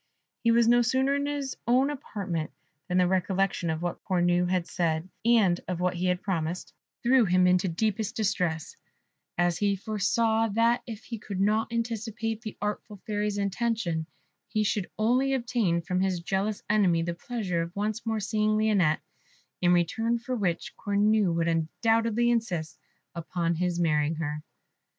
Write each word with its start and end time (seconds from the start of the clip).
He 0.43 0.49
was 0.49 0.67
no 0.67 0.81
sooner 0.81 1.13
in 1.13 1.27
his 1.27 1.55
own 1.67 1.91
apartment 1.91 2.49
than 2.87 2.97
the 2.97 3.05
recollection 3.07 3.69
of 3.69 3.83
what 3.83 4.03
Cornue 4.03 4.49
had 4.49 4.65
said, 4.65 5.07
and 5.23 5.61
of 5.67 5.79
what 5.79 5.93
he 5.93 6.07
had 6.07 6.23
promised, 6.23 6.73
threw 7.03 7.23
him 7.23 7.45
into 7.45 7.67
deep 7.67 7.97
distress, 7.97 8.75
as 9.37 9.59
he 9.59 9.75
foresaw 9.75 10.47
that 10.55 10.81
if 10.87 11.03
he 11.03 11.19
could 11.19 11.39
not 11.39 11.71
anticipate 11.71 12.41
the 12.41 12.57
artful 12.63 12.97
Fairy's 13.05 13.37
intention, 13.37 14.07
he 14.47 14.63
should 14.63 14.89
only 14.97 15.35
obtain 15.35 15.83
from 15.83 16.01
this 16.01 16.19
jealous 16.19 16.63
enemy 16.67 17.03
the 17.03 17.13
pleasure 17.13 17.61
of 17.61 17.75
once 17.75 18.03
more 18.03 18.19
seeing 18.19 18.57
Lionette, 18.57 19.01
in 19.61 19.71
return 19.71 20.17
for 20.17 20.35
which 20.35 20.75
Cornue 20.77 21.31
would 21.31 21.47
undoubtedly 21.47 22.31
insist 22.31 22.79
upon 23.13 23.53
his 23.53 23.79
marrying 23.79 24.15
her. 24.15 24.41